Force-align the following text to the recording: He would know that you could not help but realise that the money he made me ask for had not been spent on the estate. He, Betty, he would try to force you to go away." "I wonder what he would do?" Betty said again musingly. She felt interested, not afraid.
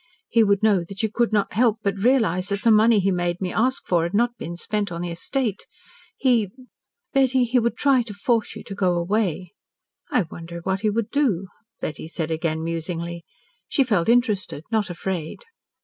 He 0.29 0.43
would 0.43 0.63
know 0.63 0.83
that 0.83 1.03
you 1.03 1.11
could 1.11 1.31
not 1.31 1.53
help 1.53 1.77
but 1.83 1.95
realise 2.03 2.49
that 2.49 2.63
the 2.63 2.71
money 2.71 2.99
he 2.99 3.11
made 3.11 3.39
me 3.39 3.53
ask 3.53 3.85
for 3.85 4.01
had 4.01 4.15
not 4.15 4.35
been 4.35 4.57
spent 4.57 4.91
on 4.91 5.01
the 5.01 5.11
estate. 5.11 5.67
He, 6.17 6.49
Betty, 7.13 7.43
he 7.43 7.59
would 7.59 7.77
try 7.77 8.01
to 8.01 8.13
force 8.15 8.55
you 8.55 8.63
to 8.63 8.73
go 8.73 8.95
away." 8.95 9.51
"I 10.09 10.23
wonder 10.23 10.61
what 10.61 10.81
he 10.81 10.89
would 10.89 11.11
do?" 11.11 11.49
Betty 11.81 12.07
said 12.07 12.31
again 12.31 12.63
musingly. 12.63 13.23
She 13.67 13.83
felt 13.83 14.09
interested, 14.09 14.63
not 14.71 14.89
afraid. 14.89 15.45